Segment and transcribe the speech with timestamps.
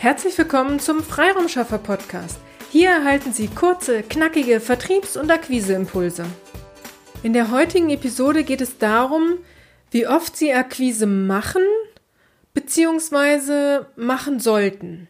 [0.00, 2.38] Herzlich willkommen zum Freiraumschaffer Podcast.
[2.72, 6.24] Hier erhalten Sie kurze, knackige Vertriebs- und Akquiseimpulse.
[7.22, 9.34] In der heutigen Episode geht es darum,
[9.90, 11.60] wie oft Sie Akquise machen
[12.54, 13.84] bzw.
[13.94, 15.06] machen sollten.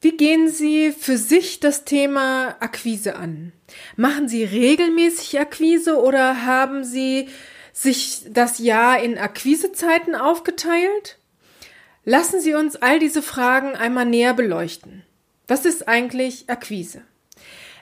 [0.00, 3.52] Wie gehen Sie für sich das Thema Akquise an?
[3.96, 7.28] Machen Sie regelmäßig Akquise oder haben Sie
[7.72, 11.18] sich das Jahr in Akquisezeiten aufgeteilt?
[12.04, 15.04] Lassen Sie uns all diese Fragen einmal näher beleuchten.
[15.46, 17.02] Was ist eigentlich Akquise?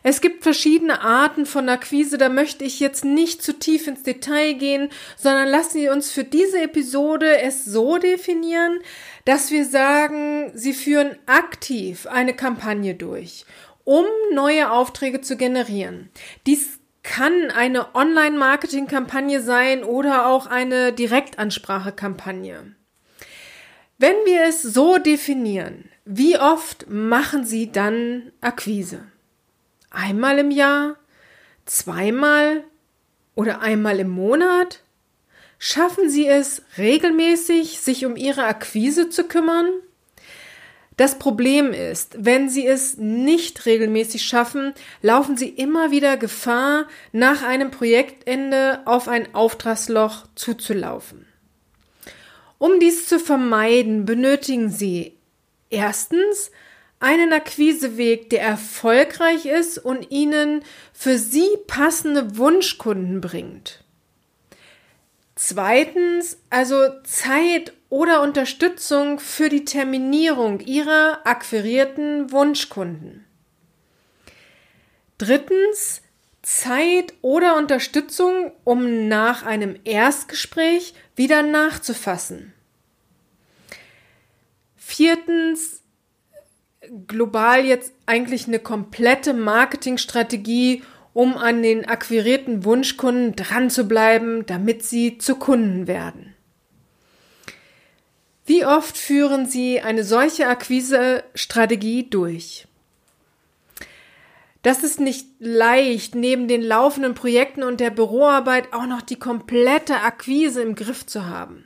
[0.03, 4.55] Es gibt verschiedene Arten von Akquise, da möchte ich jetzt nicht zu tief ins Detail
[4.55, 8.79] gehen, sondern lassen Sie uns für diese Episode es so definieren,
[9.25, 13.47] dass wir sagen, Sie führen aktiv eine Kampagne durch,
[13.85, 16.11] um neue Aufträge zu generieren.
[16.47, 22.75] Dies kann eine Online-Marketing-Kampagne sein oder auch eine Direktansprache-Kampagne.
[24.03, 29.05] Wenn wir es so definieren, wie oft machen Sie dann Akquise?
[29.91, 30.97] Einmal im Jahr?
[31.67, 32.65] Zweimal?
[33.35, 34.81] Oder einmal im Monat?
[35.59, 39.69] Schaffen Sie es regelmäßig, sich um Ihre Akquise zu kümmern?
[40.97, 47.43] Das Problem ist, wenn Sie es nicht regelmäßig schaffen, laufen Sie immer wieder Gefahr, nach
[47.43, 51.27] einem Projektende auf ein Auftragsloch zuzulaufen.
[52.61, 55.17] Um dies zu vermeiden, benötigen Sie
[55.71, 56.51] erstens
[56.99, 63.83] einen Akquiseweg, der erfolgreich ist und Ihnen für Sie passende Wunschkunden bringt.
[65.37, 73.25] Zweitens, also Zeit oder Unterstützung für die Terminierung Ihrer akquirierten Wunschkunden.
[75.17, 76.03] Drittens,
[76.53, 82.53] Zeit oder Unterstützung, um nach einem Erstgespräch wieder nachzufassen.
[84.77, 85.83] Viertens,
[87.07, 94.85] global jetzt eigentlich eine komplette Marketingstrategie, um an den akquirierten Wunschkunden dran zu bleiben, damit
[94.85, 96.35] sie zu Kunden werden.
[98.45, 102.67] Wie oft führen Sie eine solche Akquise-Strategie durch?
[104.63, 109.97] Das ist nicht leicht, neben den laufenden Projekten und der Büroarbeit auch noch die komplette
[109.97, 111.65] Akquise im Griff zu haben.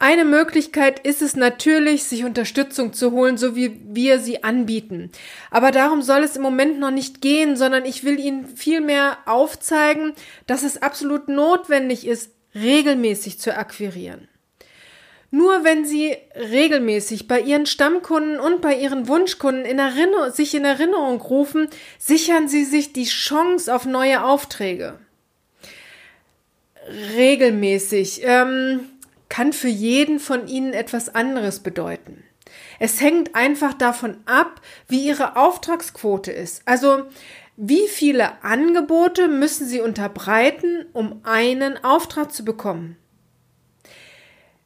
[0.00, 5.12] Eine Möglichkeit ist es natürlich, sich Unterstützung zu holen, so wie wir sie anbieten.
[5.52, 10.12] Aber darum soll es im Moment noch nicht gehen, sondern ich will Ihnen vielmehr aufzeigen,
[10.48, 14.26] dass es absolut notwendig ist, regelmäßig zu akquirieren.
[15.34, 20.66] Nur wenn Sie regelmäßig bei Ihren Stammkunden und bei Ihren Wunschkunden in Erinnerung, sich in
[20.66, 24.98] Erinnerung rufen, sichern Sie sich die Chance auf neue Aufträge.
[27.16, 28.80] Regelmäßig ähm,
[29.30, 32.22] kann für jeden von Ihnen etwas anderes bedeuten.
[32.78, 36.60] Es hängt einfach davon ab, wie Ihre Auftragsquote ist.
[36.66, 37.04] Also
[37.56, 42.98] wie viele Angebote müssen Sie unterbreiten, um einen Auftrag zu bekommen?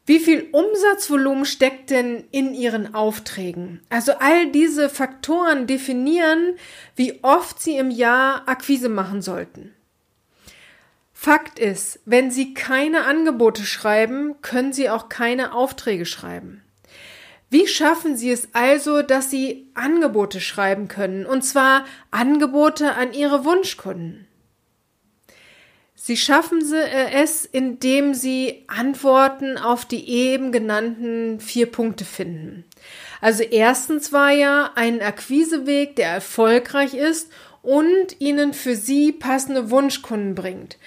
[0.06, 3.81] Wie viel Umsatzvolumen steckt denn in Ihren Aufträgen?
[3.91, 6.55] Also all diese Faktoren definieren,
[6.94, 9.75] wie oft Sie im Jahr Akquise machen sollten.
[11.12, 16.62] Fakt ist, wenn Sie keine Angebote schreiben, können Sie auch keine Aufträge schreiben.
[17.50, 23.44] Wie schaffen Sie es also, dass Sie Angebote schreiben können, und zwar Angebote an Ihre
[23.44, 24.28] Wunschkunden?
[26.06, 32.62] Sie schaffen äh, es, indem Sie Antworten auf die eben genannten vier Punkte finden.
[33.21, 40.37] Also erstens war ja ein Akquiseweg, der erfolgreich ist und Ihnen für Sie passende Wunschkunden
[40.37, 40.78] bringt.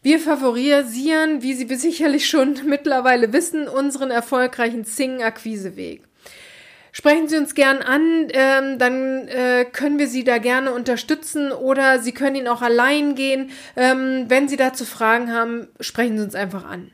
[0.00, 6.04] Wir favorisieren, wie Sie sicherlich schon mittlerweile wissen, unseren erfolgreichen Zing-Akquiseweg.
[6.98, 12.00] Sprechen Sie uns gern an, ähm, dann äh, können wir Sie da gerne unterstützen oder
[12.00, 13.52] Sie können ihn auch allein gehen.
[13.76, 16.90] Ähm, wenn Sie dazu Fragen haben, sprechen Sie uns einfach an.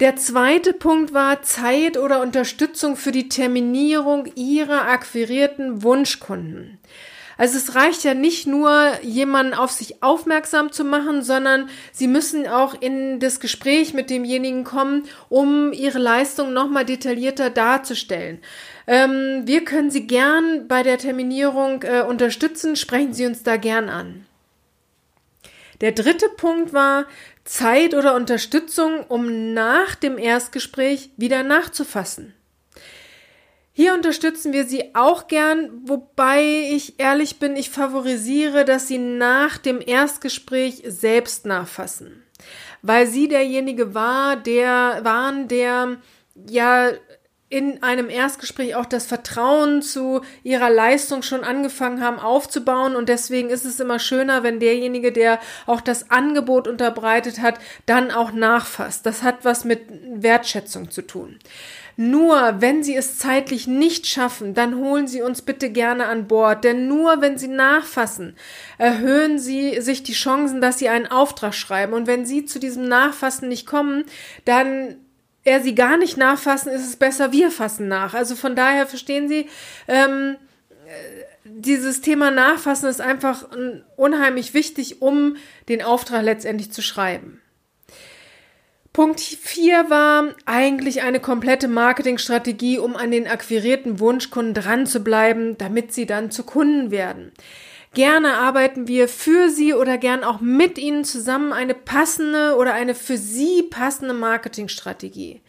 [0.00, 6.78] Der zweite Punkt war Zeit oder Unterstützung für die Terminierung Ihrer akquirierten Wunschkunden.
[7.38, 12.46] Also es reicht ja nicht nur, jemanden auf sich aufmerksam zu machen, sondern sie müssen
[12.46, 18.40] auch in das Gespräch mit demjenigen kommen, um ihre Leistung nochmal detaillierter darzustellen.
[18.86, 22.76] Ähm, wir können Sie gern bei der Terminierung äh, unterstützen.
[22.76, 24.26] Sprechen Sie uns da gern an.
[25.80, 27.06] Der dritte Punkt war
[27.44, 32.32] Zeit oder Unterstützung, um nach dem Erstgespräch wieder nachzufassen.
[33.78, 39.58] Hier unterstützen wir Sie auch gern, wobei ich ehrlich bin, ich favorisiere, dass Sie nach
[39.58, 42.22] dem Erstgespräch selbst nachfassen.
[42.80, 45.98] Weil Sie derjenige war, der, waren, der
[46.48, 46.88] ja
[47.48, 52.96] in einem Erstgespräch auch das Vertrauen zu ihrer Leistung schon angefangen haben aufzubauen.
[52.96, 58.10] Und deswegen ist es immer schöner, wenn derjenige, der auch das Angebot unterbreitet hat, dann
[58.10, 59.06] auch nachfasst.
[59.06, 61.38] Das hat was mit Wertschätzung zu tun.
[61.96, 66.62] Nur wenn Sie es zeitlich nicht schaffen, dann holen Sie uns bitte gerne an Bord,
[66.62, 68.36] denn nur wenn Sie nachfassen,
[68.76, 71.94] erhöhen Sie sich die Chancen, dass Sie einen Auftrag schreiben.
[71.94, 74.04] Und wenn Sie zu diesem Nachfassen nicht kommen,
[74.44, 74.96] dann
[75.46, 78.14] er sie gar nicht nachfassen, ist es besser, wir fassen nach.
[78.14, 79.48] Also von daher verstehen Sie,
[79.86, 80.36] ähm,
[81.44, 83.44] dieses Thema Nachfassen ist einfach
[83.96, 85.36] unheimlich wichtig, um
[85.68, 87.40] den Auftrag letztendlich zu schreiben.
[88.92, 95.56] Punkt 4 war eigentlich eine komplette Marketingstrategie, um an den akquirierten Wunschkunden dran zu bleiben,
[95.58, 97.30] damit sie dann zu Kunden werden.
[97.96, 102.94] Gerne arbeiten wir für Sie oder gern auch mit Ihnen zusammen eine passende oder eine
[102.94, 105.40] für Sie passende Marketingstrategie.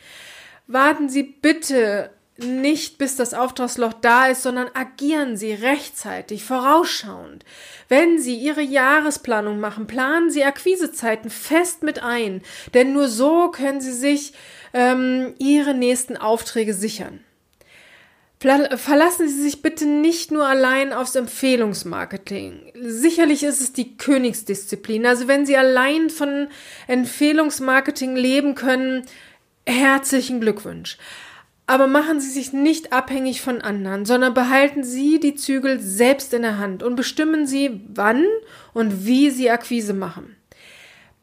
[0.65, 7.43] Warten Sie bitte nicht bis das Auftragsloch da ist, sondern agieren Sie rechtzeitig, vorausschauend.
[7.89, 12.41] Wenn Sie Ihre Jahresplanung machen, planen Sie Akquisezeiten fest mit ein,
[12.73, 14.31] denn nur so können Sie sich
[14.73, 17.19] ähm, Ihre nächsten Aufträge sichern.
[18.39, 22.71] Verlassen Sie sich bitte nicht nur allein aufs Empfehlungsmarketing.
[22.79, 25.07] Sicherlich ist es die Königsdisziplin.
[25.07, 26.47] Also wenn Sie allein von
[26.87, 29.05] Empfehlungsmarketing leben können,
[29.65, 30.97] herzlichen Glückwunsch.
[31.65, 36.43] Aber machen Sie sich nicht abhängig von anderen, sondern behalten Sie die Zügel selbst in
[36.43, 38.23] der Hand und bestimmen Sie, wann
[38.73, 40.37] und wie Sie Akquise machen.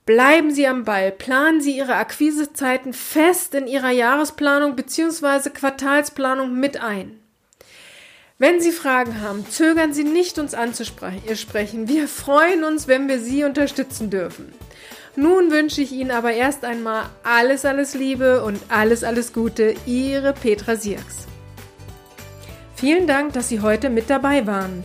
[0.07, 5.49] Bleiben Sie am Ball, planen Sie Ihre Akquisezeiten fest in Ihrer Jahresplanung bzw.
[5.49, 7.19] Quartalsplanung mit ein.
[8.37, 11.89] Wenn Sie Fragen haben, zögern Sie nicht, uns anzusprechen.
[11.89, 14.53] Wir freuen uns, wenn wir Sie unterstützen dürfen.
[15.17, 19.75] Nun wünsche ich Ihnen aber erst einmal alles, alles Liebe und alles, alles Gute.
[19.87, 21.27] Ihre Petra Sierks.
[22.75, 24.85] Vielen Dank, dass Sie heute mit dabei waren.